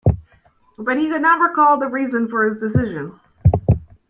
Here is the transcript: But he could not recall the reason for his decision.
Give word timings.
But 0.79 0.97
he 0.97 1.09
could 1.09 1.21
not 1.21 1.47
recall 1.47 1.77
the 1.77 1.87
reason 1.87 2.27
for 2.27 2.47
his 2.47 2.57
decision. 2.57 3.19